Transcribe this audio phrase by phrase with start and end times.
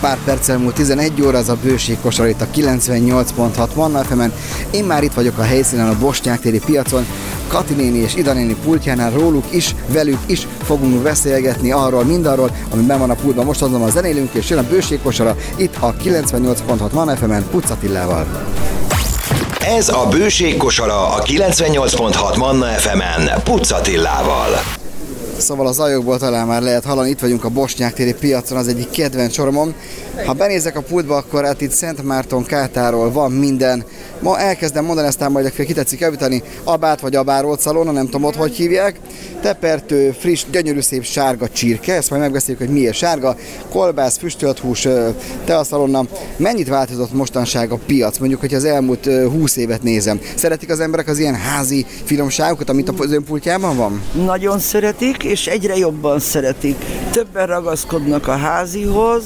[0.00, 4.20] Pár perccel múlt 11 óra, az a bőség kosar itt a 98.6 Manna fm
[4.70, 7.06] Én már itt vagyok a helyszínen a Bosnyák téri piacon.
[7.48, 12.82] Kati néni és Ida néni pultjánál róluk is, velük is fogunk beszélgetni arról, mindarról, ami
[12.82, 13.44] ben van a pultban.
[13.44, 18.26] Most azonban zenélünk, és jön a bőség kosara itt a 98.6 Manna FM-en Puccatillával.
[19.60, 24.79] Ez a bőség kosara a 98.6 Manna FM-en Puccatillával.
[25.40, 28.90] Szóval az ajokból talán már lehet hallani, itt vagyunk a Bosnyák téri piacon, az egyik
[28.90, 29.74] kedvenc soromom.
[30.26, 33.84] Ha benézek a pultba, akkor hát itt Szent Márton kátáról van minden.
[34.20, 38.36] Ma elkezdem mondani, aztán majd fél kitetszik javítani, abát vagy abárolt szalonna, nem tudom ott
[38.36, 39.00] hogy hívják.
[39.40, 43.36] Tepertő, friss, gyönyörű szép sárga csirke, ezt majd megbeszéljük, hogy miért sárga.
[43.70, 44.88] Kolbász, füstölt hús,
[45.44, 46.04] teaszalonna.
[46.36, 48.18] Mennyit változott mostanság a piac?
[48.18, 50.20] Mondjuk, hogy az elmúlt 20 évet nézem.
[50.34, 54.02] Szeretik az emberek az ilyen házi finomságokat, amit az ön pultjában van?
[54.24, 56.76] Nagyon szeretik, és egyre jobban szeretik.
[57.10, 59.22] Többen ragaszkodnak a házihoz,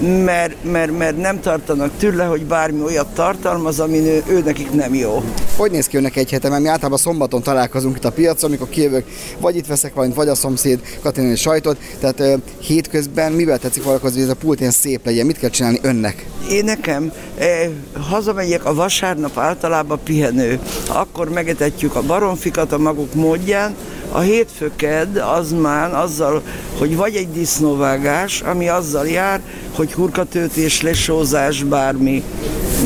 [0.00, 4.94] mert, mert, mert nem tartanak tőle, hogy bármi olyat tartalmaz, ami ő, ő nekik nem
[4.94, 5.22] jó.
[5.56, 6.48] Hogy néz ki önnek egy hete?
[6.48, 9.04] Mert mi általában szombaton találkozunk itt a piacon, amikor kijövök,
[9.38, 11.78] vagy itt veszek valamit, vagy a szomszéd Katinai sajtot.
[12.00, 15.26] Tehát uh, hétközben mivel tetszik valakozni, hogy ez a pult ilyen szép legyen?
[15.26, 16.26] Mit kell csinálni önnek?
[16.50, 17.68] Én nekem eh,
[18.08, 20.60] hazamegyek a vasárnap általában pihenő.
[20.88, 23.74] Akkor megetetjük a baromfikat a maguk módján,
[24.12, 26.42] a hétfőked az már azzal,
[26.78, 29.40] hogy vagy egy disznóvágás, ami azzal jár,
[29.76, 32.22] hogy hurkatöltés, lesózás, bármi,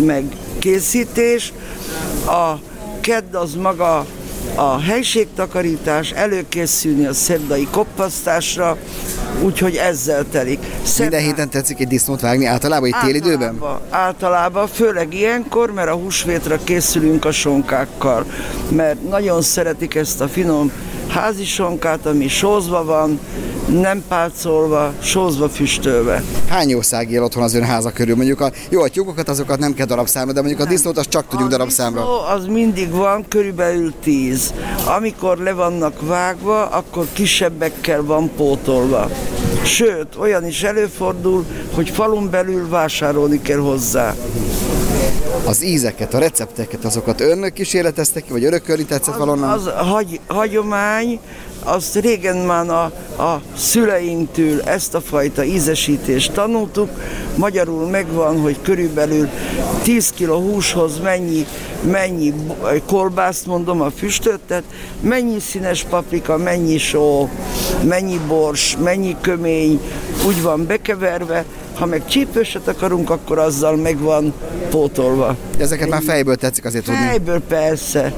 [0.04, 0.24] meg
[0.58, 1.52] készítés.
[2.26, 2.54] A
[3.00, 4.06] kedd az maga
[4.54, 8.76] a helységtakarítás, előkészülni a szerdai koppasztásra,
[9.42, 10.58] úgyhogy ezzel telik.
[10.82, 11.08] Szerdán...
[11.08, 13.60] Minden héten tetszik egy disznót vágni, általában egy téli időben?
[13.90, 18.24] Általában, főleg ilyenkor, mert a húsvétra készülünk a sonkákkal,
[18.68, 20.72] mert nagyon szeretik ezt a finom
[21.08, 23.20] házi sonkát, ami sózva van,
[23.68, 26.22] nem pálcolva, sózva, füstölve.
[26.48, 28.16] Hány jószág él otthon az ön háza körül?
[28.16, 31.28] Mondjuk a jó a tyúkokat azokat nem kell darabszámra, de mondjuk a disznót azt csak
[31.28, 32.00] tudjuk a darabszámra.
[32.00, 34.54] A az mindig van, körülbelül tíz.
[34.96, 39.10] Amikor le vannak vágva, akkor kisebbekkel van pótolva.
[39.64, 41.44] Sőt, olyan is előfordul,
[41.74, 44.14] hogy falun belül vásárolni kell hozzá
[45.46, 49.50] az ízeket, a recepteket, azokat önök kísérleteztek ki, vagy örökölni tetszett valonnan?
[49.50, 51.20] Az, az hagy, hagyomány,
[51.64, 52.82] azt régen már a,
[53.22, 56.88] a szüleinktől ezt a fajta ízesítést tanultuk.
[57.36, 59.28] Magyarul megvan, hogy körülbelül
[59.82, 61.46] 10 kg húshoz mennyi,
[61.90, 62.34] mennyi
[62.86, 64.62] kolbászt mondom, a füstöttet,
[65.00, 67.28] mennyi színes paprika, mennyi só,
[67.82, 69.80] mennyi bors, mennyi kömény,
[70.26, 71.44] úgy van bekeverve,
[71.74, 74.32] ha meg csípőset akarunk, akkor azzal meg van
[74.70, 75.36] pótolva.
[75.58, 77.00] Ezeket már fejből tetszik azért tudni?
[77.00, 78.12] Fejből persze.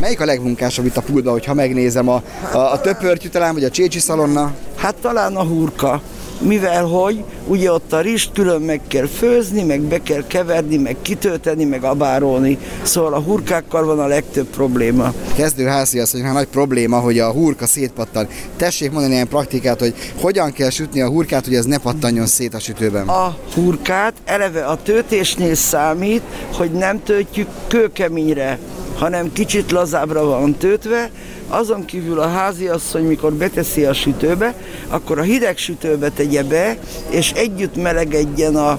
[0.00, 2.22] Melyik a legmunkásabb itt a pultban, hogyha megnézem a,
[2.52, 4.54] a, a töpörtyű talán, vagy a csécsi szalonna?
[4.76, 6.02] Hát talán a hurka
[6.40, 10.96] mivel hogy ugye ott a rist külön meg kell főzni, meg be kell keverni, meg
[11.02, 12.58] kitölteni, meg abárolni.
[12.82, 15.12] Szóval a hurkákkal van a legtöbb probléma.
[15.36, 18.28] Kezdő házi az, hogy már nagy probléma, hogy a hurka szétpattan.
[18.56, 22.54] Tessék mondani ilyen praktikát, hogy hogyan kell sütni a hurkát, hogy ez ne pattanjon szét
[22.54, 23.08] a sütőben.
[23.08, 26.22] A hurkát eleve a töltésnél számít,
[26.52, 28.58] hogy nem töltjük kőkeményre,
[28.94, 31.10] hanem kicsit lazábbra van töltve,
[31.48, 34.54] azon kívül a háziasszony, mikor beteszi a sütőbe,
[34.88, 36.78] akkor a hideg sütőbe tegye be,
[37.08, 38.70] és együtt melegedjen a,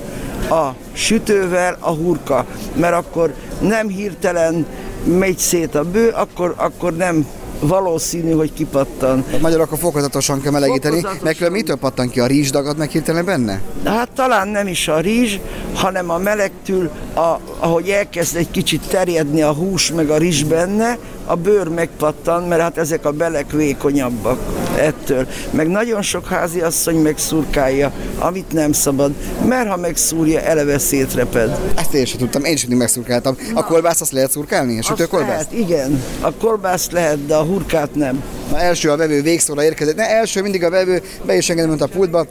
[0.56, 2.46] a sütővel a hurka,
[2.76, 4.66] mert akkor nem hirtelen
[5.04, 7.28] megy szét a bő, akkor, akkor nem
[7.60, 9.26] valószínű, hogy kipattan.
[9.32, 10.96] Hát magyar akkor fokozatosan kell melegíteni.
[10.96, 11.36] Fokozatosan.
[11.42, 12.20] Meg mitől pattan ki?
[12.20, 13.62] A rizs dagad meg hirtelen benne?
[13.84, 15.38] Hát talán nem is a rizs,
[15.74, 20.98] hanem a melegtől, a, ahogy elkezd egy kicsit terjedni a hús meg a rizs benne,
[21.26, 24.40] a bőr megpattan, mert hát ezek a belek vékonyabbak
[24.76, 25.28] ettől.
[25.52, 29.12] Meg nagyon sok házi asszony megszurkálja, amit nem szabad,
[29.46, 31.60] mert ha megszúrja, eleve szétreped.
[31.76, 33.38] Ezt én sem tudtam, én sem megszurkáltam.
[33.54, 34.80] Na, a kolbászt azt lehet szurkálni?
[34.80, 35.52] A sütőkolbászt?
[35.52, 36.04] Lehet, igen.
[36.22, 38.24] A kolbászt lehet, de a hurkát nem.
[38.52, 39.96] Na első a vevő végszóra érkezett.
[39.96, 42.26] Ne, első mindig a vevő, be is engedem, a pultba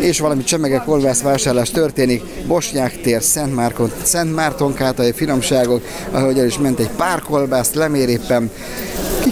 [0.00, 2.22] és valami csemege kolbász vásárlás történik.
[2.46, 7.74] Bosnyák tér, Szent, Márkon, Szent Márton kátai finomságok, ahogy el is ment egy pár kolbászt,
[7.74, 8.50] lemér éppen.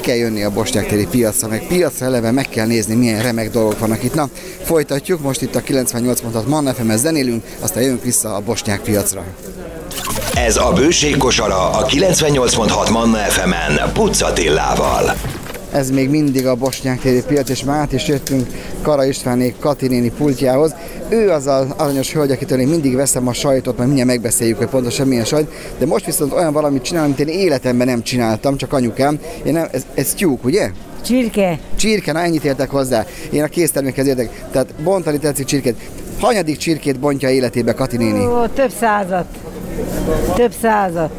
[0.05, 3.79] Kell jönni a Bosnyák téri piacra, meg piacra eleve meg kell nézni, milyen remek dolgok
[3.79, 4.15] vannak itt.
[4.15, 4.29] Na,
[4.63, 9.25] folytatjuk, most itt a 98 mondat Manna fm zenélünk, aztán jövünk vissza a Bosnyák piacra.
[10.35, 15.15] Ez a bőség kosara a 98.6 Manna FM-en Puccatillával.
[15.75, 18.47] Ez még mindig a Bosnyák téri piac, és már át is jöttünk
[18.83, 20.75] Kara Istvánék Katinéni pultjához.
[21.09, 24.67] Ő az az aranyos hölgy, akitől én mindig veszem a sajtot, mert mindjárt megbeszéljük, hogy
[24.67, 28.73] pontosan milyen sajt, de most viszont olyan valamit csinál, amit én életemben nem csináltam, csak
[28.73, 29.19] anyukám.
[29.45, 30.71] Én nem, ez, ez tyúk, ugye?
[31.05, 31.59] Csirke.
[31.77, 33.07] Csirke, na ennyit értek hozzá.
[33.31, 34.45] Én a késztermékhez értek.
[34.51, 35.77] Tehát bontani tetszik csirkét.
[36.21, 38.27] Hanyadik csirkét bontja életébe Kati néni?
[38.27, 39.27] Ó, több százat.
[40.35, 41.11] Több százat.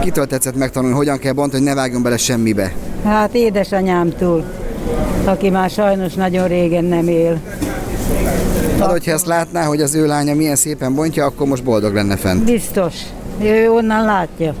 [0.00, 2.72] Kitől tetszett megtanulni, hogyan kell bontani, hogy ne vágjon bele semmibe?
[3.04, 4.44] Hát édesanyámtól,
[5.24, 7.40] aki már sajnos nagyon régen nem él.
[8.78, 12.16] Hát, hogyha ezt látná, hogy az ő lánya milyen szépen bontja, akkor most boldog lenne
[12.16, 12.44] fent.
[12.44, 12.94] Biztos.
[13.42, 14.54] Ő onnan látja.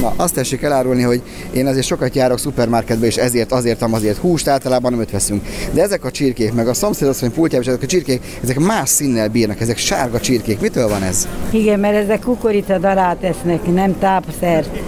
[0.00, 4.48] Na, azt tessék elárulni, hogy én azért sokat járok szupermarketbe, és ezért, azért, azért húst
[4.48, 5.44] általában nem öt veszünk.
[5.72, 9.60] De ezek a csirkék, meg a szomszédasszony pultjában, ezek a csirkék, ezek más színnel bírnak,
[9.60, 10.60] ezek sárga csirkék.
[10.60, 11.28] Mitől van ez?
[11.50, 14.78] Igen, mert ezek kukorica darát esznek, nem tápszert.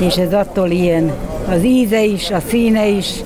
[0.00, 1.12] És ez attól ilyen.
[1.48, 3.22] Az íze is, a színe is,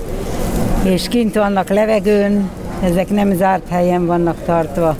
[0.84, 2.50] és kint vannak levegőn,
[2.82, 4.96] ezek nem zárt helyen vannak tartva.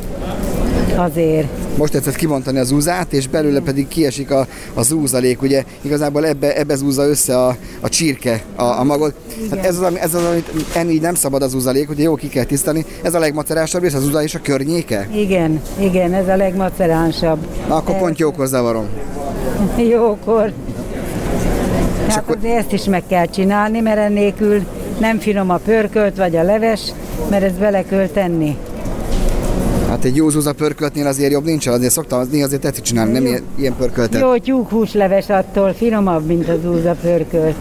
[0.96, 1.46] Azért.
[1.76, 6.56] Most tetszett kibontani az úzát, és belőle pedig kiesik a, a zúzalék, ugye igazából ebbe,
[6.56, 9.14] ebbe zúzza össze a, a csirke a, a magot.
[9.50, 12.44] Hát ez az, ez az, amit enni nem szabad az úzalék, ugye jó ki kell
[12.44, 12.84] tisztani.
[13.02, 15.08] Ez a legmacerásabb rész, az úza és a környéke.
[15.14, 17.46] Igen, igen, ez a legmaceránsabb.
[17.68, 18.86] Na akkor pont jókor zavarom.
[19.76, 20.52] Jókor.
[22.08, 24.62] Hát akkor- azért ezt is meg kell csinálni, mert ennélkül
[25.00, 26.80] nem finom a pörkölt vagy a leves,
[27.30, 28.56] mert ezt bele kell tenni.
[29.88, 33.12] Hát egy jó zúza pörköltnél azért jobb nincs, azért szoktam az néha azért tetszik csinálni,
[33.12, 34.20] nem ilyen, ilyen pörköltet.
[34.20, 37.54] Jó tyúkhúsleves attól finomabb, mint az úza pörkölt.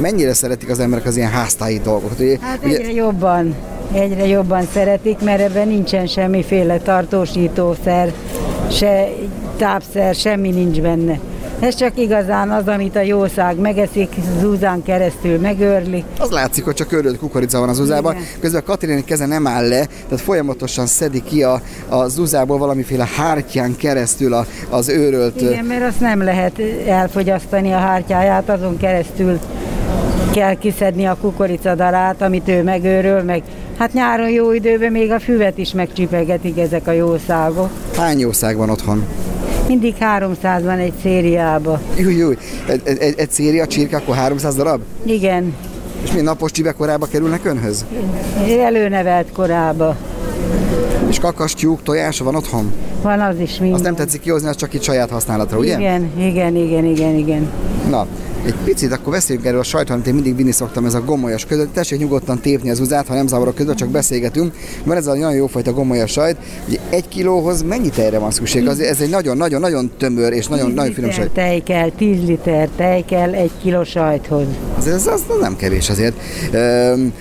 [0.00, 2.18] Mennyire szeretik az emberek az ilyen háztáji dolgokat?
[2.20, 3.54] Ugye, Hát ugye, egyre jobban,
[3.92, 8.12] egyre jobban szeretik, mert ebben nincsen semmiféle tartósítószer,
[8.70, 9.08] se
[9.56, 11.18] tápszer, semmi nincs benne.
[11.60, 16.04] Ez csak igazán az, amit a jószág megeszik, zúzán keresztül megőrli.
[16.18, 18.14] az látszik, hogy csak örült kukorica van az zuzában.
[18.14, 18.26] Igen.
[18.40, 23.08] Közben a Katrinéni keze nem áll le, tehát folyamatosan szedi ki a, a zuzából valamiféle
[23.16, 25.40] hártyán keresztül a, az őrölt.
[25.40, 29.38] Igen, mert azt nem lehet elfogyasztani a hártyáját, azon keresztül
[30.32, 33.42] kell kiszedni a kukoricadarát, amit ő megőröl, meg
[33.78, 37.70] hát nyáron jó időben még a füvet is megcsipegetik ezek a jószágok.
[37.96, 39.04] Hány jószág van otthon?
[39.66, 41.80] Mindig 300 van egy szériába.
[41.96, 42.36] Júj, júj.
[42.68, 44.80] Egy, egy, egy, széria csirke, akkor 300 darab?
[45.04, 45.54] Igen,
[46.02, 47.84] És mi napos csibekorába kerülnek önhöz?
[48.60, 49.96] előnevelt korába.
[51.08, 52.72] És kakas, tyúk, tojása van otthon?
[53.02, 53.74] Van az is minden.
[53.74, 55.78] Azt nem tetszik kihozni, az csak itt saját használatra, ugye?
[55.78, 57.50] Igen, igen, igen, igen, igen.
[57.96, 58.06] Na,
[58.44, 61.44] egy picit akkor beszéljünk erről a sajtról, amit én mindig vinni szoktam, ez a gomolyas
[61.44, 61.72] között.
[61.72, 64.54] Tessék nyugodtan tépni az uzát, ha nem zavarok között, csak beszélgetünk.
[64.84, 66.36] Van ez a nagyon jófajta gomolyas sajt.
[66.68, 68.68] Ugye egy kilóhoz mennyi tejre van szükség?
[68.68, 71.30] Az, ez egy nagyon-nagyon-nagyon tömör és nagyon, nagyon finom sajt.
[71.30, 74.46] tej kell, 10 liter tej kell egy kiló sajthoz.
[74.78, 76.16] Ez, ez, az nem kevés azért.
[76.52, 77.12] Üm,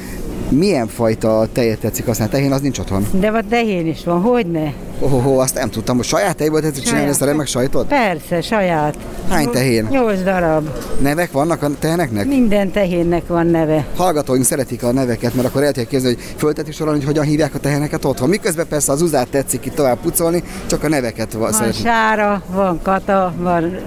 [0.50, 2.34] milyen fajta tejet tetszik használni?
[2.34, 3.06] Tehén az nincs otthon.
[3.20, 4.64] De vagy tehén is van, hogy ne?
[5.00, 7.88] Oh, oh, azt nem tudtam, hogy saját tejből tetszik csinálni ezt a remek sajtot?
[7.88, 8.98] Persze, saját.
[9.30, 9.88] Hány tehén?
[9.92, 10.70] Nyolc darab.
[11.02, 12.26] Nevek vannak a teheneknek?
[12.28, 13.86] Minden tehénnek van neve.
[13.96, 17.56] Hallgatóink szeretik a neveket, mert akkor el tudják képzelni, hogy fölteti sorolni, hogy hogyan hívják
[17.56, 18.30] a teheneket otthon.
[18.30, 21.86] Miközben persze az uzát tetszik itt tovább pucolni, csak a neveket van Van szeretik.
[21.86, 23.78] sára, van kata, van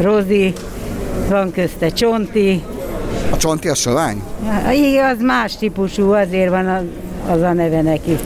[0.00, 0.52] rozi,
[1.28, 2.62] van közte csonti.
[3.34, 4.22] A csonti a sovány?
[4.72, 6.82] Igen, az más típusú, azért van az,
[7.34, 8.16] az a neve neki,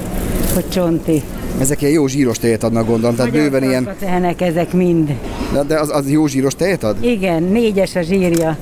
[0.54, 1.22] hogy csonti.
[1.60, 5.12] Ezek ilyen jó zsíros tejet adnak gondolom, tehát Magyar bőven ilyen, tehenek ezek mind.
[5.52, 7.04] de- de az, az jó zsíros tejet ad?
[7.04, 8.56] Igen, négyes a zsírja.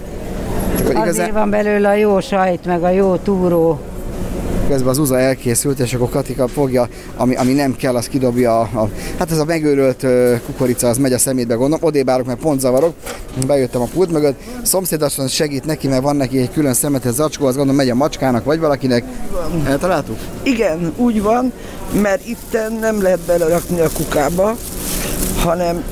[0.75, 3.81] Azért igazán, van belőle a jó sajt, meg a jó túró.
[4.69, 8.61] közben az uza elkészült, és akkor Katika fogja, ami, ami nem kell, az kidobja.
[8.61, 8.89] A, a,
[9.19, 10.07] hát ez a megőrölt
[10.47, 11.85] kukorica, az megy a szemétbe, gondolom.
[11.89, 12.95] Odébb állok, mert pont zavarok.
[13.47, 14.41] Bejöttem a pult mögött.
[14.63, 18.45] Szomszédason segít neki, mert van neki egy külön szemetes zacskó, az gondolom megy a macskának,
[18.45, 19.05] vagy valakinek.
[19.67, 20.19] Eltaláltuk?
[20.43, 21.53] Igen, úgy van,
[22.03, 24.57] mert itt nem lehet belerakni a kukába,
[25.43, 25.85] hanem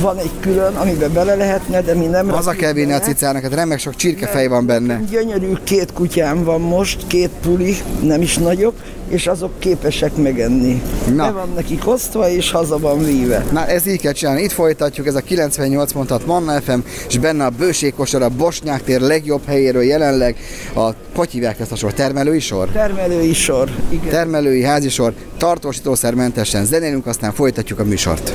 [0.00, 3.42] van egy külön, amiben bele lehetne, de mi nem Haza rakjuk kell vinni a cicának,
[3.42, 5.00] hát remek sok csirkefej van benne.
[5.10, 8.74] Gyönyörű két kutyám van most, két puli, nem is nagyok,
[9.08, 10.82] és azok képesek megenni.
[11.14, 11.24] Na.
[11.24, 13.44] Be van nekik osztva, és haza van víve.
[13.52, 16.78] Na ez így kell csinálni, itt folytatjuk, ez a 98 mondhat Manna FM,
[17.08, 20.36] és benne a bőségkosar a Bosnyák tér legjobb helyéről jelenleg
[20.74, 22.68] a, hogy hívják ezt a sor, termelői sor?
[22.68, 23.70] Termelői sor.
[23.88, 24.08] Igen.
[24.08, 28.32] Termelői házisor, tartósítószermentesen zenélünk, aztán folytatjuk a műsort.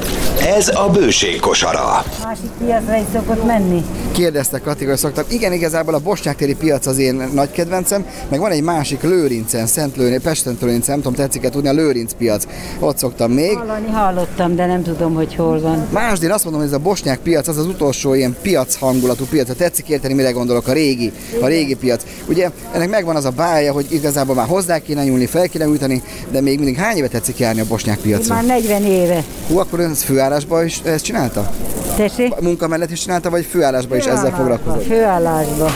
[0.58, 2.03] Ez a bőség kosara.
[2.24, 3.86] Másik piacra is szokott menni.
[4.12, 5.24] Kérdeztek Katika, hogy szoktam.
[5.29, 9.96] Igen, igazából a Bosnyák-téri piac az én nagy kedvencem, meg van egy másik Lőrincen, Szent
[9.96, 12.48] Lőrinc, Pesten Lőrinc, nem tudom, tetszik-e tudni, a Lőrinc piac.
[12.79, 13.58] Ott szoktam még.
[13.58, 15.88] Hallani hallottam, de nem tudom, hogy hol van.
[15.91, 19.25] Másd, én azt mondom, hogy ez a bosnyák piac az az utolsó ilyen piac hangulatú
[19.25, 19.48] piac.
[19.48, 22.03] Ha tetszik érteni, mire gondolok, a régi, a régi piac.
[22.27, 26.03] Ugye ennek megvan az a bája, hogy igazából már hozzá kéne nyúlni, fel kéne újítani,
[26.31, 28.36] de még mindig hány éve tetszik járni a bosnyák Én piacon?
[28.36, 29.24] már 40 éve.
[29.48, 30.03] Hú, akkor ön ezt
[30.41, 31.50] főállásban is ezt csinálta?
[31.95, 32.39] Tessék?
[32.39, 34.83] Munka mellett is csinálta, vagy főállásban is ezzel foglalkozott?
[34.83, 35.69] Főállásba.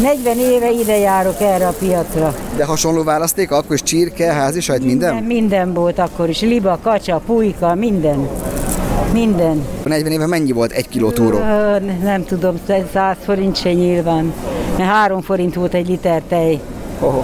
[0.00, 2.34] 40 éve ide járok erre a piacra.
[2.56, 5.14] De hasonló választék, akkor is csirke, házi sajt, minden?
[5.14, 6.40] Minden, minden volt akkor is.
[6.40, 8.28] Liba, kacsa, pulyka, minden.
[9.12, 9.64] Minden.
[9.84, 11.38] 40 éve mennyi volt egy kiló túró?
[12.02, 12.58] Nem tudom,
[12.92, 14.32] 100 forint se nyilván.
[14.78, 16.60] Mert 3 forint volt egy liter tej,
[17.00, 17.22] Oho.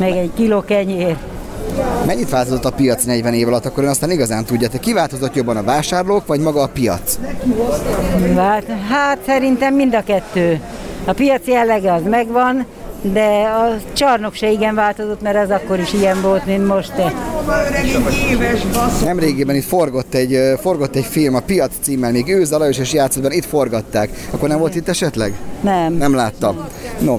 [0.00, 1.16] meg egy kiló kenyér.
[2.06, 5.56] Mennyit változott a piac 40 év alatt, akkor ön aztán igazán tudja, te kiváltozott jobban
[5.56, 7.18] a vásárlók, vagy maga a piac?
[8.36, 10.60] Hát, hát szerintem mind a kettő.
[11.04, 12.66] A piaci jellege az megvan,
[13.12, 16.92] de a csarnok se igen változott, mert az akkor is ilyen volt, mint most.
[19.04, 23.22] Nemrégiben itt forgott egy, forgott egy film, a Piac címmel, még ő Zalajos és játszott
[23.22, 24.10] benne, itt forgatták.
[24.30, 25.34] Akkor nem volt itt esetleg?
[25.60, 25.92] Nem.
[25.92, 26.66] Nem láttam.
[26.98, 27.18] No.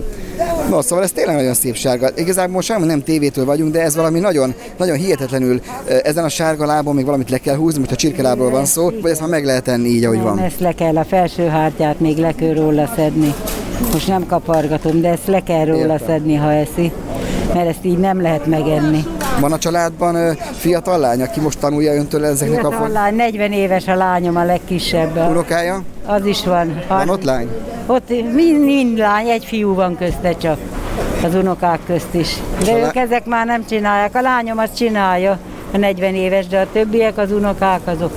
[0.69, 2.09] No, szóval ez tényleg nagyon szép sárga.
[2.15, 6.29] Igazából most semmi nem tévétől vagyunk, de ez valami nagyon, nagyon hihetetlenül ö, ezen a
[6.29, 9.29] sárga lábon még valamit le kell húzni, mint a csirkelábról van szó, vagy ezt már
[9.29, 10.39] meg lehet tenni így, ahogy Nem, van.
[10.39, 13.33] ezt le kell, a felső hártyát még le kell róla szedni.
[13.91, 16.07] Most nem kapargatom, de ezt le kell róla Értem.
[16.07, 16.91] szedni, ha eszi.
[17.53, 19.03] Mert ezt így nem lehet megenni.
[19.39, 23.51] Van a családban fiatal lány, aki most tanulja öntől ezeknek a Fiatal for- lány, 40
[23.51, 25.17] éves a lányom, a legkisebb.
[25.17, 25.81] A- unokája?
[26.05, 26.81] Az is van.
[26.87, 27.49] Van ott lány?
[27.85, 30.57] Ott mind, mind lány, egy fiú van közte csak.
[31.23, 32.35] Az unokák közt is.
[32.65, 34.15] De A lá- ők ezek már nem csinálják.
[34.15, 35.37] A lányom azt csinálja,
[35.73, 38.11] a 40 éves, de a többiek, az unokák azok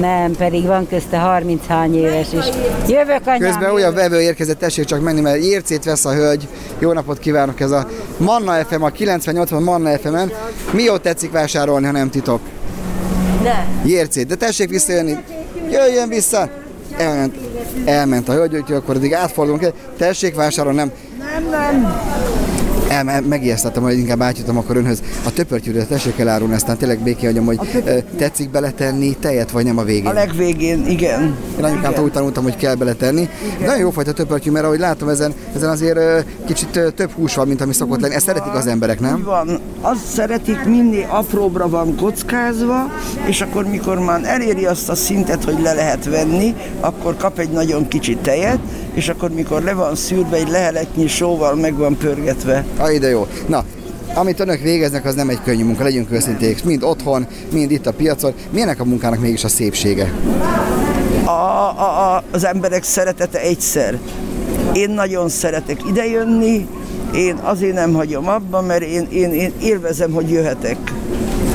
[0.00, 2.44] nem, pedig van közte 30 hány éves is.
[2.86, 3.38] Jövök anyám.
[3.38, 6.48] Közben olyan vevő érkezett, tessék csak menni, mert ércét vesz a hölgy.
[6.78, 10.32] Jó napot kívánok, ez a Manna FM, a 98 Manna FM-en.
[10.72, 12.40] Mi jót tetszik vásárolni, ha nem titok?
[13.42, 13.66] De.
[13.84, 15.16] Jércét, de tessék visszajönni.
[15.70, 16.48] Jöjjön vissza!
[16.96, 17.34] Elment,
[17.84, 19.72] elment a hölgy, úgyhogy akkor addig átfordulunk.
[19.98, 20.92] Tessék vásárolni, nem?
[21.18, 22.00] Nem, nem.
[22.90, 25.02] El, megijesztettem, hogy inkább átjutom akkor önhöz.
[25.26, 27.58] A töpörtyűrűt tessék elárulni, aztán tényleg béké hagyom, hogy
[28.16, 30.06] tetszik beletenni tejet, vagy nem a végén.
[30.06, 31.36] A legvégén, igen.
[31.58, 33.28] Én anyukámtól úgy tanultam, hogy kell beletenni.
[33.60, 35.98] Nagyon jó fajta töpörtyű, mert ahogy látom, ezen, ezen azért
[36.46, 38.14] kicsit több hús van, mint ami szokott lenni.
[38.14, 39.22] Ezt szeretik az emberek, nem?
[39.24, 39.60] van.
[39.80, 42.92] Azt szeretik, minél apróbra van kockázva,
[43.24, 47.50] és akkor mikor már eléri azt a szintet, hogy le lehet venni, akkor kap egy
[47.50, 48.58] nagyon kicsi tejet,
[48.94, 52.64] és akkor mikor le van szűrve, egy leheletnyi sóval meg van pörgetve.
[52.76, 53.26] Ah, ide jó.
[53.46, 53.64] Na,
[54.14, 56.64] amit önök végeznek, az nem egy könnyű munka, legyünk őszinték.
[56.64, 58.32] Mind otthon, mind itt a piacon.
[58.50, 60.12] Milyenek a munkának mégis a szépsége?
[61.24, 63.98] a, a, a, az emberek szeretete egyszer.
[64.72, 66.68] Én nagyon szeretek idejönni,
[67.14, 70.76] én azért nem hagyom abba, mert én, én, én élvezem, hogy jöhetek.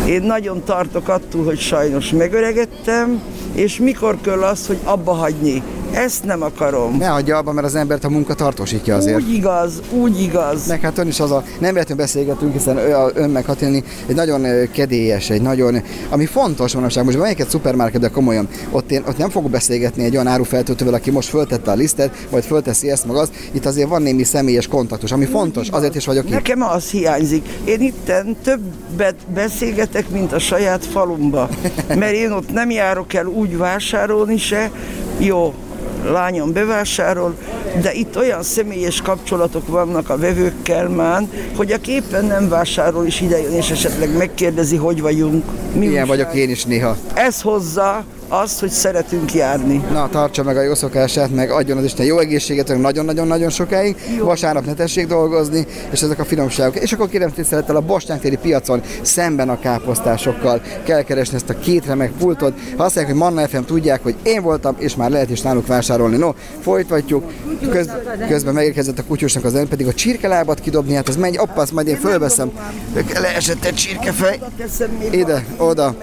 [0.08, 3.22] Én nagyon tartok attól, hogy sajnos megöregedtem,
[3.54, 5.64] és mikor kell az, hogy abba hagyni.
[5.96, 6.98] Ezt nem akarom.
[6.98, 9.18] Ne hagyja abba, mert az embert a munka tartósítja azért.
[9.18, 10.68] Úgy igaz, úgy igaz.
[10.68, 13.84] Meg hát ön is az a, nem véletlenül beszélgetünk, hiszen ő, a- ön meg Hatilni
[14.08, 18.92] egy nagyon kedélyes, egy nagyon, ami fontos manapság, most melyik egy szupermarket, de komolyan, ott
[18.92, 22.92] én ott nem fogok beszélgetni egy olyan árufeltöltővel, aki most föltette a lisztet, vagy fölteszi
[22.92, 26.32] ezt meg az, itt azért van némi személyes kontaktus, ami fontos, azért is vagyok itt.
[26.32, 27.48] Nekem az hiányzik.
[27.64, 31.50] Én itten többet beszélgetek, mint a saját falumba.
[31.88, 34.72] Mert én ott nem járok el úgy vásárolni se.
[35.18, 35.54] Jó,
[36.12, 37.36] lányom bevásárol,
[37.82, 41.24] de itt olyan személyes kapcsolatok vannak a vevőkkel már,
[41.56, 45.44] hogy aki éppen nem vásárol is idejön, és esetleg megkérdezi, hogy vagyunk.
[45.74, 46.08] Mi Ilyen újság.
[46.08, 46.98] vagyok én is néha.
[47.14, 49.84] Ez hozza azt, hogy szeretünk járni.
[49.92, 53.96] Na, tartsa meg a jó szokását, meg adjon az Isten jó egészséget nagyon-nagyon-nagyon sokáig.
[54.20, 56.76] Vasárnap ne tessék dolgozni, és ezek a finomságok.
[56.76, 61.60] És akkor kérem tisztelettel a Bosnyák téri piacon szemben a káposztásokkal kell keresni ezt a
[61.60, 62.54] két remek pultot.
[62.78, 65.68] Ha azt mondják, hogy Manna FM tudják, hogy én voltam, és már lehet is náluk
[65.68, 66.18] vásárolni.
[66.18, 67.32] No, folytatjuk.
[67.70, 67.90] Köz,
[68.28, 71.72] közben megérkezett a kutyusnak az ön pedig a csirkelábat kidobni, hát az megy, appa, azt
[71.72, 72.52] majd én fölveszem.
[73.22, 74.40] Leesett egy csirkefej.
[75.12, 75.96] Ide, oda.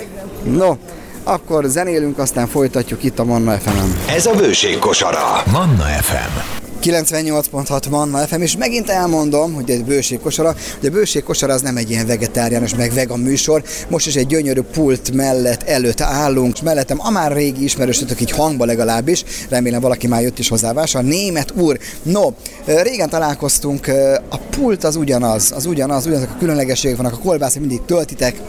[0.44, 0.76] No,
[1.24, 3.96] akkor zenélünk, aztán folytatjuk itt a Manna FM-en.
[4.08, 5.42] Ez a bőség kosara.
[5.52, 6.61] Manna FM.
[6.82, 11.90] 98.6 Manna FM, és megint elmondom, hogy egy bőségkosara, hogy a bőségkosara az nem egy
[11.90, 13.62] ilyen vegetáriánus, meg vegan műsor.
[13.88, 18.30] Most is egy gyönyörű pult mellett előtt állunk, és mellettem a már régi ismerősötök, így
[18.30, 21.78] hangba legalábbis, remélem valaki már jött is hozzá vásár, német úr.
[22.02, 22.28] No,
[22.64, 23.86] régen találkoztunk,
[24.28, 28.40] a pult az ugyanaz, az ugyanaz, ugyanazok a különlegességek vannak, a kolbász mindig töltitek.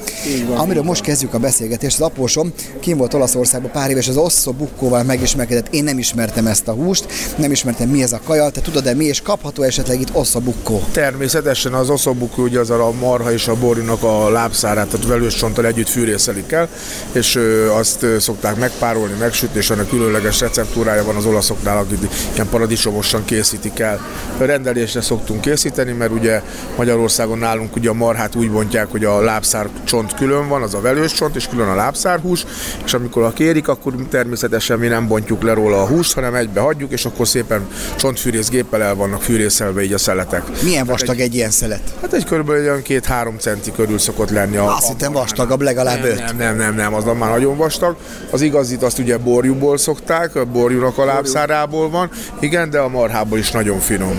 [0.55, 5.03] Amiről most kezdjük a beszélgetést, az apósom kim volt Olaszországban pár éves, az osszó bukkóval
[5.03, 5.73] megismerkedett.
[5.73, 7.05] Én nem ismertem ezt a húst,
[7.37, 10.83] nem ismertem mi ez a kaja, te tudod-e mi, és kapható esetleg itt osszó bukkó?
[10.91, 15.65] Természetesen az oszobuk ugye az a marha és a borjúnak a lábszárát, tehát velős csonttal
[15.65, 16.69] együtt fűrészelik el,
[17.11, 17.39] és
[17.77, 21.97] azt szokták megpárolni, megsütni, és ennek különleges receptúrája van az olaszoknál, akik
[22.33, 23.99] ilyen paradicsomosan készítik el.
[24.37, 26.41] Rendelésre szoktunk készíteni, mert ugye
[26.77, 30.81] Magyarországon nálunk ugye a marhát úgy bontják, hogy a lábszár csont külön van, az a
[30.81, 32.45] velős csont, és külön a lábszárhús,
[32.85, 36.59] és amikor a kérik, akkor természetesen mi nem bontjuk le róla a húst, hanem egybe
[36.59, 40.43] hagyjuk, és akkor szépen csont csontfűrész géppel el vannak fűrészelve így a szeletek.
[40.63, 41.93] Milyen vastag egy ilyen szelet?
[42.01, 44.57] Hát egy körülbelül olyan két-három centi körül szokott lenni.
[44.57, 46.17] A, Azt hittem vastagabb, legalább nem, öt.
[46.17, 47.95] nem, nem, nem, nem, az már nagyon vastag.
[48.31, 53.37] Az igazit azt ugye borjúból szokták, a borjúnak a lábszárából van, igen, de a marhából
[53.37, 54.17] is nagyon finom.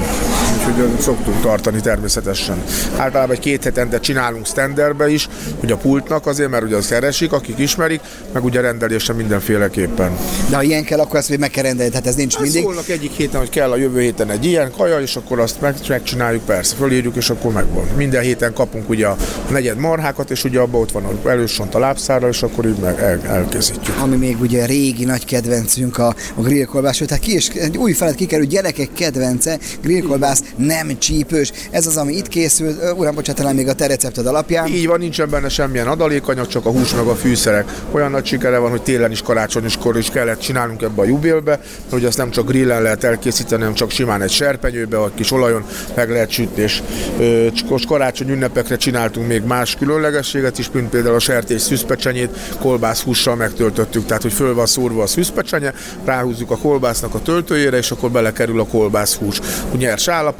[0.68, 2.62] Úgyhogy szoktunk tartani természetesen.
[2.96, 5.28] Általában egy két hetente csinálunk standardbe is,
[5.60, 8.00] hogy a pultnak azért, mert ugye azt keresik, akik ismerik,
[8.32, 10.16] meg ugye rendelésre mindenféleképpen.
[10.50, 12.62] De ha ilyen kell, akkor ezt még meg kell rendelni, tehát ez nincs Hát mindig.
[12.62, 15.74] Szólnak egyik héten, hogy kell a jövő héten egy ilyen kaja, és akkor azt meg,
[15.88, 17.84] megcsináljuk, persze, fölírjuk, és akkor megvan.
[17.96, 19.16] Minden héten kapunk ugye a
[19.50, 22.98] negyed marhákat, és ugye abban ott van a elősont a lábszárral, és akkor így meg
[22.98, 23.96] el, elkészítjük.
[24.00, 27.92] Ami még ugye régi nagy kedvencünk a, a grillkolbász, sőt, hát ki is, egy új
[27.92, 31.52] felett kikerül gyerekek kedvence, grillkolbász nem csípős.
[31.70, 34.66] Ez az, ami itt készül, uram, bocsánat, talán még a te recepted alapján.
[34.66, 37.68] Így van, nincsen benne semmilyen adalékanyag, csak a hús meg a fűszerek.
[37.90, 42.04] Olyan nagy sikere van, hogy télen is karácsonyoskor is kellett csinálnunk ebbe a jubélbe, hogy
[42.04, 46.10] azt nem csak grillen lehet elkészíteni, hanem csak simán egy serpenyőbe, vagy kis olajon meg
[46.10, 46.62] lehet sütni.
[46.62, 46.82] És
[47.18, 47.46] ö,
[47.86, 54.06] karácsony ünnepekre csináltunk még más különlegességet is, mint például a sertés szűzpecsenyét, kolbász hússal megtöltöttük,
[54.06, 55.72] tehát hogy föl van szórva a szűzpecsenye,
[56.04, 59.40] ráhúzzuk a kolbásznak a töltőjére, és akkor belekerül a kolbász hús.
[59.74, 59.80] Úgy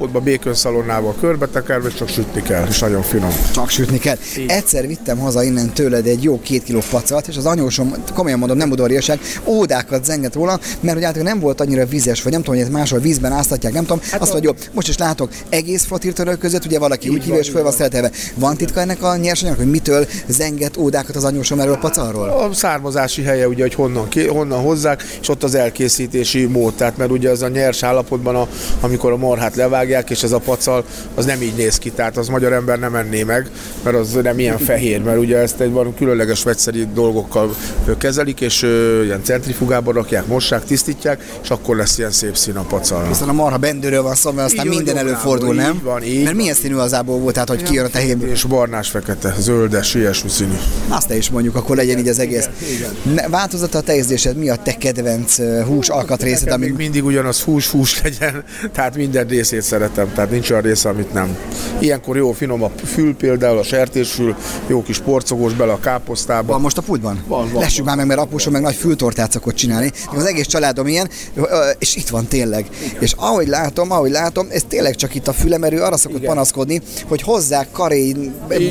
[0.04, 3.30] nyers állapotba, békönszalonnával körbetekerve, csak sütni kell, és nagyon finom.
[3.52, 4.16] Csak sütni kell.
[4.46, 8.56] Egyszer vittem haza innen tőled egy jó két kiló pacalt, és az anyósom, komolyan mondom,
[8.56, 12.56] nem udvariasság, ódákat zengett róla, mert hogy általában nem volt annyira vizes, vagy nem tudom,
[12.56, 14.00] hogy ezt máshol vízben áztatják, nem tudom.
[14.10, 17.48] Hát Azt mondja, jó, most is látok, egész flotírtörök között, ugye valaki úgy hívja, és
[17.48, 18.10] föl van szeretelve.
[18.34, 22.28] Van titka ennek a nyersanyagnak, hogy mitől zengett ódákat az anyósom erről a pacalról?
[22.28, 26.74] A származási helye ugye, hogy honnan, ki, honnan hozzák, és ott az elkészítési mód.
[26.74, 28.48] Tehát mert ugye az a nyers állapotban, a,
[28.80, 30.84] amikor a marhát levágják, és ez a pacal,
[31.14, 31.90] az nem így néz ki.
[31.90, 33.50] Tehát az magyar ember nem enné meg,
[33.82, 37.54] mert az nem ilyen fehér, mert ugye ezt egy valami különleges vegyszeri dolgokkal
[37.98, 42.62] kezelik, és ö, ilyen centrifugába rakják, mossák, tisztítják, és akkor lesz ilyen szép szín a
[42.62, 43.08] pacalnak.
[43.08, 45.74] Hiszen a marha bendőről van szó, mert aztán Így van, minden előfordul, nem?
[45.74, 46.36] így van, így mert van.
[46.36, 48.30] milyen színű az ából volt, tehát hogy kijön a tehéből?
[48.30, 50.54] És barnás, fekete, zöldes, ilyesmi színű.
[50.88, 52.48] Azt te is mondjuk, akkor legyen így az egész.
[53.14, 57.40] Ne, változott a te ízlésed, mi a te kedvenc hús alkatrészed, ami még mindig ugyanaz
[57.40, 61.36] hús, hús legyen, tehát minden részét szeretem, tehát nincs olyan része, amit nem.
[61.78, 66.52] Ilyenkor jó finom a fül például, a sertésfül, jó kis porcogós bele a káposztába.
[66.52, 67.22] van most a pultban?
[67.26, 69.90] Van, van, Lessük már meg, mert apusom meg nagy fültortát szokott csinálni.
[70.16, 71.08] Az egész családom ilyen,
[71.78, 72.66] és itt van tényleg.
[72.98, 76.18] És ahogy látom, ahogy látom, ez tényleg csak itt a füle, mert ő arra szokott
[76.18, 76.28] Igen.
[76.28, 78.16] panaszkodni, hogy hozzák karé,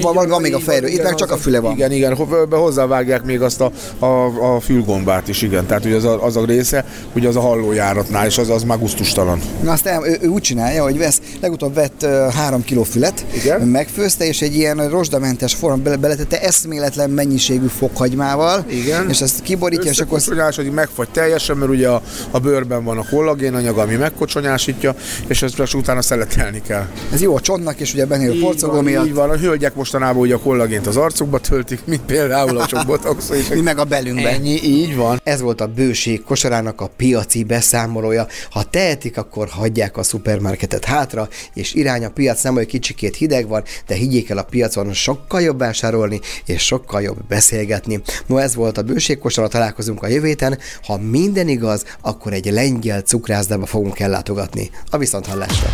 [0.02, 1.72] van, van, van még a fejről, itt igen, meg csak a füle van.
[1.72, 2.16] Igen, igen,
[2.50, 5.66] hozzávágják még azt a, a, a fülgombát is, igen.
[5.66, 8.80] Tehát ugye az a, az a része, ugye az a hallójáratnál, és az, az már
[8.80, 9.42] gusztustalan.
[9.62, 13.62] Na azt el, ő, ő, úgy csinálja, hogy vesz, legutóbb vett három kiló fület, Igen.
[13.62, 19.10] megfőzte, és egy ilyen rozsdamentes forma bele, beletette eszméletlen mennyiségű fokhagymával, Igen.
[19.10, 23.06] és ezt kiborítja, és akkor Összekocsonyásodik, megfagy teljesen, mert ugye a, a bőrben van a
[23.10, 24.96] kollagén anyag, ami megkocsonyásítja,
[25.28, 26.88] és ezt csak utána szeletelni kell.
[27.14, 30.36] ez jó a csontnak, és ugye Így porcogó miatt, így van, a hölgyek mostanában ugye
[30.36, 33.30] a kollagént az arcukba töltik, mint például a csobotox.
[33.54, 34.30] mi meg a belünkbe.
[34.30, 35.22] Ennyi, így van.
[35.24, 38.28] Ez volt a bőség kosarának a piaci beszámolója.
[38.50, 43.48] Ha tehetik, akkor hagyják a szupermarketet hátra, és irány a piac, nem olyan kicsikét hideg
[43.48, 48.02] van, de higgyék el a piacon sokkal jobb vásárolni, és sokkal jobb beszélgetni.
[48.26, 50.60] No, ez volt a bőség kosara, találkozunk a jövő héten.
[50.84, 54.70] Ha minden igaz, akkor egy lengyel cukrászdába fogunk ellátogatni.
[54.90, 55.70] A viszonthallásra!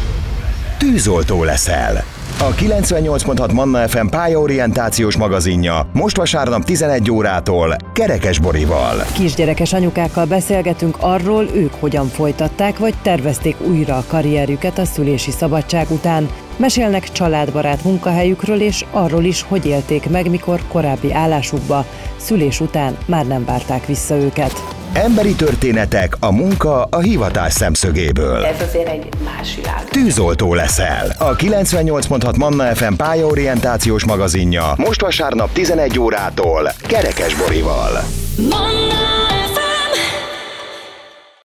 [0.77, 2.18] Tűzoltó leszel.
[2.41, 8.95] A 98.6 Manna FM pályaorientációs magazinja most vasárnap 11 órától Kerekes Borival.
[9.13, 15.91] Kisgyerekes anyukákkal beszélgetünk arról, ők hogyan folytatták vagy tervezték újra a karrierjüket a szülési szabadság
[15.91, 16.29] után.
[16.57, 21.85] Mesélnek családbarát munkahelyükről és arról is, hogy élték meg, mikor korábbi állásukba
[22.17, 24.78] szülés után már nem várták vissza őket.
[24.93, 28.45] Emberi történetek a munka a hivatás szemszögéből.
[28.45, 29.83] Ez azért egy más világ.
[29.83, 31.15] Tűzoltó leszel.
[31.17, 38.03] A 98.6 Manna FM pályaorientációs magazinja most vasárnap 11 órától Kerekes Borival.
[38.37, 39.38] Manna